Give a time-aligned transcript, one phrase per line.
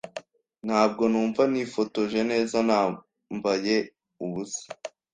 [0.65, 3.75] Ntabwo numva nifotoje neza nambaye
[4.25, 4.65] ubusa.